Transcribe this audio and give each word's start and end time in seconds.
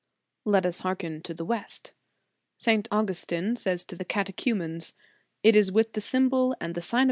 Let 0.45 0.65
us 0.65 0.79
hearken 0.79 1.21
to 1.21 1.33
the 1.35 1.45
West. 1.45 1.91
St. 2.57 2.87
Augustin 2.91 3.55
says 3.55 3.85
to 3.85 3.95
the 3.95 4.03
catechumens: 4.03 4.93
"It 5.43 5.55
is 5.55 5.71
with 5.71 5.93
the 5.93 6.01
symbol 6.01 6.55
and 6.59 6.73
the 6.73 6.81
Sign 6.81 6.81
of 6.81 6.81
the 6.81 6.81
Cross 6.95 6.99
* 6.99 6.99
S. 6.99 6.99